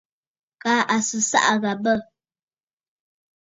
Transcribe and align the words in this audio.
Kaa 0.61 0.81
à 0.93 0.95
sɨ 1.07 1.17
ɨsaʼà 1.23 1.53
gha 1.63 1.71
bə̂. 1.83 1.93